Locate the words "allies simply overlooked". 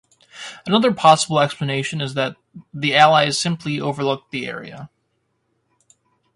2.95-4.31